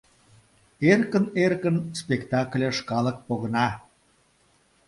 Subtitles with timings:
[0.91, 3.67] Эркын-эркын спектакльыш калык погына.